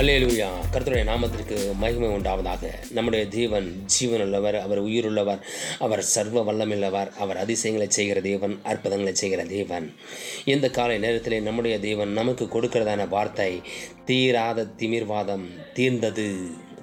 [0.00, 2.64] அல்லேலூயா கர்த்தருடைய நாமத்திற்கு மகிமை உண்டாவதாக.
[2.90, 5.40] நம்முடைய தேவன் ஜீவனுள்ளவர் அவர் உயிருள்ளவர்
[5.78, 9.86] அவர் சர்வ வல்லமில்லவர் அவர் அதிசயங்களை செய்கிற தேவன் அற்புதங்களை செய்கிற தேவன்.
[10.44, 13.50] இந்த காலை நேரத்தில் நம்முடைய தேவன் நமக்கு கொடுக்கிறதான வார்த்தை
[14.04, 16.28] தீராத திமிர்வாதம் தீர்ந்தது.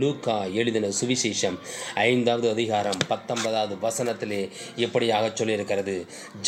[0.00, 1.58] லூக்கா எழுதின சுவிசேஷம்
[2.06, 4.40] ஐந்தாவது அதிகாரம் பத்தொன்பதாவது வசனத்திலே
[4.84, 5.96] எப்படியாக சொல்லியிருக்கிறது.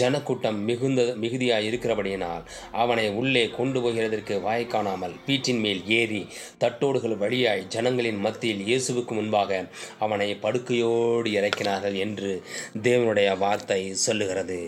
[0.01, 2.45] ஜனக்கூட்டம் மிகுந்த மிகுதியாக இருக்கிறபடியினால்
[2.83, 6.23] அவனை உள்ளே கொண்டு போகிறதற்கு வாய் காணாமல் பீட்டின் மேல் ஏறி
[6.65, 9.63] தட்டோடுகள் வழியாய் ஜனங்களின் மத்தியில் இயேசுவுக்கு முன்பாக
[10.07, 12.33] அவனை படுக்கையோடு இறக்கினார்கள் என்று
[12.89, 14.61] தேவனுடைய வார்த்தை சொல்லுகிறது.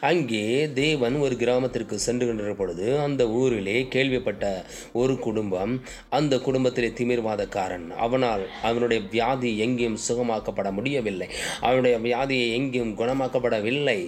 [0.00, 0.42] அங்கே
[0.80, 4.44] தேவன் ஒரு கிராமத்திற்கு சென்று கொண்டிருந்த பொழுது அந்த ஊரிலே கேள்விப்பட்ட
[4.92, 5.74] ஒரு குடும்பம்
[6.18, 7.86] அந்த குடும்பத்திலே திமிர்வாதக்காரன்.
[8.06, 11.28] அவனால் அவனுடைய வியாதி எங்கேயும் சுகமாக்கப்பட முடியவில்லை.
[11.60, 13.98] அவனுடைய வியாதியை எங்கேயும் குணமாக்கப்படவில்லை.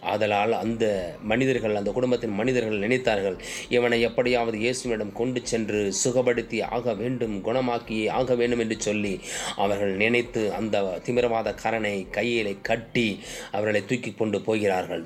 [0.00, 0.84] ஆதலால் அந்த
[1.22, 8.34] மனிதர்கள் அந்த குடும்பத்தின் மனிதர்கள் நினைத்தார்கள் இவனை எப்படியாவது இயேசுவிடம் கொண்டு சென்று சுகப்படுத்தி ஆக வேண்டும் குணமாக்கியே ஆக
[8.34, 9.14] வேண்டும் என்று சொல்லி
[9.56, 13.08] அவர்கள் நினைத்து அந்த திமிரவாதக்காரனை கையிலே கட்டி
[13.52, 15.01] அவர்களை தூக்கி கொண்டு போகிறார்கள்.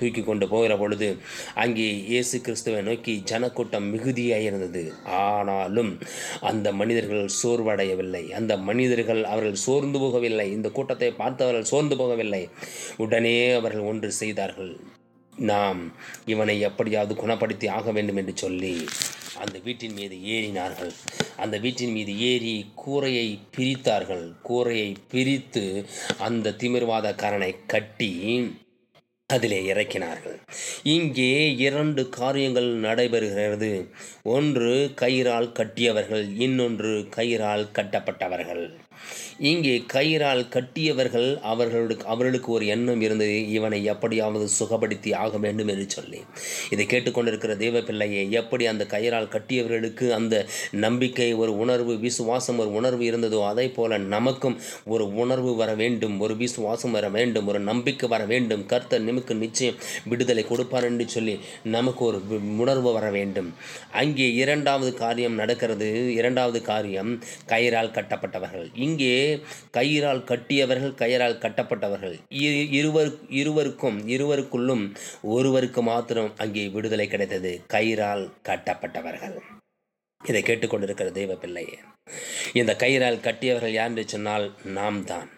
[0.00, 1.08] தூக்கி கொண்டு போகிற பொழுது
[1.62, 4.84] அங்கே இயேசு கிறிஸ்துவை நோக்கி ஜனக்கூட்டம் மிகுதியாக இருந்தது.
[5.24, 5.92] ஆனாலும்
[6.50, 8.24] அந்த மனிதர்கள் சோர்வடையவில்லை.
[8.40, 10.46] அந்த மனிதர்கள் அவர்கள் சோர்ந்து போகவில்லை.
[10.56, 12.42] இந்த கூட்டத்தை பார்த்தவர்கள் சோர்ந்து போகவில்லை.
[13.04, 14.72] உடனே அவர்கள் ஒன்று செய்தார்கள்.
[15.32, 15.80] நாம்
[16.32, 18.74] இவனை எப்படியாவது குணப்படுத்தி ஆக வேண்டும் என்று சொல்லி
[19.42, 20.90] அந்த வீட்டின் மீது ஏறினார்கள்.
[21.42, 24.24] அந்த வீட்டின் மீது ஏறி கூரையை பிரித்தார்கள்.
[24.48, 25.64] கூரையை பிரித்து
[26.26, 28.10] அந்த திமிர்வாதக்காரனை கட்டி
[29.30, 30.36] அதிலே இறக்கினார்கள்.
[30.82, 33.88] இங்கே இரண்டு காரியங்கள் நடைபெறுகிறது.
[34.22, 38.64] ஒன்று கயிறால் கட்டியவர்கள் இன்னொன்று கயிறால் கட்டப்பட்டவர்கள்.
[39.50, 43.36] இங்கே கயிறால் கட்டியவர்கள் அவர்களுக்கு அவர்களுக்கு ஒரு எண்ணம் இருந்தது.
[43.50, 46.20] இவனை எப்படியாவது சுகப்படுத்தி ஆக வேண்டும் என்று சொல்லி.
[46.70, 50.34] இதை கேட்டுக்கொண்டிருக்கிற தேவ பிள்ளையை எப்படி அந்த கயிறால் கட்டியவர்களுக்கு அந்த
[50.86, 56.36] நம்பிக்கை ஒரு உணர்வு விசுவாசம் ஒரு உணர்வு இருந்ததோ அதே போல நமக்கும் ஒரு உணர்வு வர வேண்டும் ஒரு
[56.36, 58.66] விசுவாசம் வர வேண்டும் ஒரு நம்பிக்கை வர வேண்டும்.
[58.66, 61.36] கர்த்தர் நமக்கு நிச்சயம் விடுதலை கொடுப்பார் என்று சொல்லி
[61.76, 62.20] நமக்கு ஒரு
[62.56, 63.48] உணர்வு வர வேண்டும்.
[64.02, 65.88] அங்கே இரண்டாவது காரியம் நடக்கிறது.
[66.14, 67.12] இரண்டாவது காரியம்
[67.48, 68.68] கயிறால் கட்டப்பட்டவர்கள்.
[68.74, 68.89] இங்கே
[69.72, 72.18] கயிறால் கட்டியவர்கள் கயிறால் கட்டப்பட்டவர்கள்.
[72.30, 79.40] இரு- இருவர் இருவருக்கும் இருவருக்குள்ளும் ஒருவருக்கு மாத்திரம் அங்கே விடுதலை கிடைத்தது கயிறால் கட்டப்பட்டவர்கள்.
[80.24, 81.78] இதை கேட்டுக்கொண்டிருக்கிற தெய்வ பிள்ளையே
[82.52, 85.30] இந்த கயிறால் கட்டியவர்கள் யார் என்று சொன்னால் நாம் தான்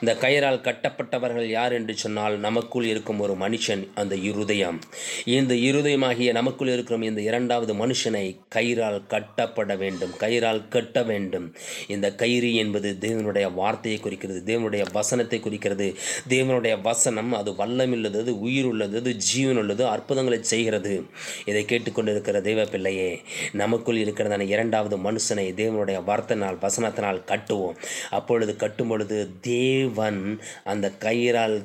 [0.00, 4.78] இந்த கயிறால் கட்டப்பட்டவர்கள் யார் என்று சொன்னால் நமக்குள் இருக்கும் ஒரு மனுஷன் அந்த இருதயம்.
[5.24, 8.24] இந்த இருதயமாகிய நமக்குள் இருக்கும் இந்த இரண்டாவது மனுஷனை
[8.54, 10.12] கயிறால் கட்டப்பட வேண்டும்.
[10.18, 11.54] கயிறால் கட்ட வேண்டும்.
[11.88, 15.94] இந்த கயிறு என்பது தேவனுடைய வார்த்தையை குறிக்கிறது தேவனுடைய வசனத்தை குறிக்கிறது.
[16.28, 21.02] தேவனுடைய வசனம் அது வல்லமில்லது அது உயிர் உள்ளது அது ஜீவன் உள்ளது அற்புதங்களை செய்கிறது.
[21.44, 23.20] இதை கேட்டுக்கொண்டிருக்கிற தெய்வ பிள்ளையே
[23.52, 27.76] நமக்குள் இருக்கிறதான இரண்டாவது மனுஷனை தேவனுடைய வார்த்தைனால் வசனத்தினால் கட்டுவோம்.
[28.10, 29.30] அப்பொழுது கட்டும் பொழுது
[29.62, 30.22] தேவன்
[30.64, 31.56] அந்த கயிறால்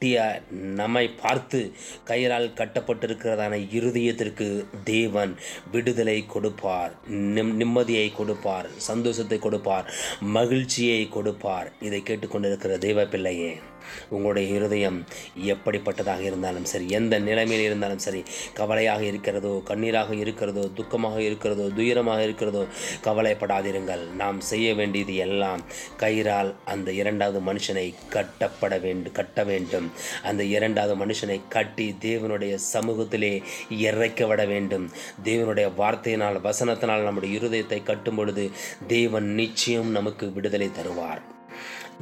[0.00, 0.24] கட்டிய
[0.80, 1.60] நம்மை பார்த்து
[2.08, 4.46] கயிறால் கட்டப்பட்டிருக்கிறதான இருதயத்திற்கு
[4.90, 5.32] தேவன்
[5.72, 6.92] விடுதலை கொடுப்பார்.
[7.36, 9.88] நிம் நிம்மதியை கொடுப்பார் சந்தோஷத்தை கொடுப்பார்
[10.36, 11.70] மகிழ்ச்சியை கொடுப்பார்.
[11.88, 13.50] இதை கேட்டுக்கொண்டிருக்கிற தெய்வ பிள்ளையே
[14.14, 14.96] உங்களுடைய இருதயம்
[15.52, 18.20] எப்படிப்பட்டதாக இருந்தாலும் சரி எந்த நிலைமையில் இருந்தாலும் சரி
[18.58, 22.62] கவலையாக இருக்கிறதோ கண்ணீராக இருக்கிறதோ துக்கமாக இருக்கிறதோ துயரமாக இருக்கிறதோ
[23.06, 24.04] கவலைப்படாதிருங்கள்.
[24.22, 25.62] நாம் செய்ய வேண்டியது எல்லாம்
[26.02, 27.86] கயிறால் அந்த இரண்டாவது மனுஷனை
[28.16, 29.87] கட்டப்பட வேண்டும் கட்ட வேண்டும்.
[30.22, 34.90] அந்த இரண்டாவது மனுஷனை கட்டி தேவனுடைய சமூகத்திலே இறக்க விட வேண்டும்.
[35.24, 38.50] தேவனுடைய வார்த்தையினால் வசனத்தினால் நம்முடைய இருதயத்தை கட்டும் பொழுது
[38.86, 41.22] தேவன் நிச்சயம் நமக்கு விடுதலை தருவார்.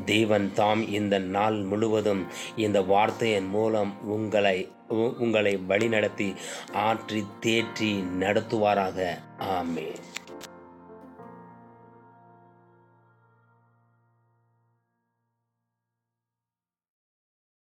[0.04, 2.26] தேவன் தாம் இந்த நாள் முழுவதும்
[2.56, 6.34] இந்த வார்த்தையின் மூலம் உங்களை உ- உங்களை வழிநடத்தி
[6.74, 9.18] ஆற்றி தேற்றி நடத்துவாராக.
[9.38, 9.94] ஆமே